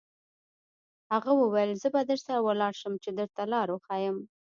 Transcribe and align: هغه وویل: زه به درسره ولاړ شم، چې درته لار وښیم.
هغه 1.13 1.31
وویل: 1.41 1.71
زه 1.81 1.87
به 1.93 2.01
درسره 2.09 2.39
ولاړ 2.41 2.73
شم، 2.81 2.93
چې 3.03 3.09
درته 3.19 3.43
لار 3.51 3.67
وښیم. 3.71 4.17